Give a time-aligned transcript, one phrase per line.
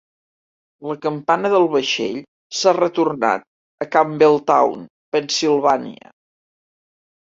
[0.91, 2.17] La campana del vaixell
[2.55, 3.49] s"ha retornat
[3.87, 6.17] a Campbelltown, Pennsilvània.